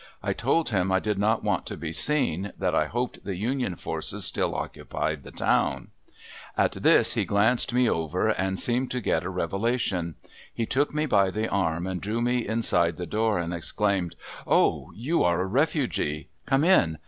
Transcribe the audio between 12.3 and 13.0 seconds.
inside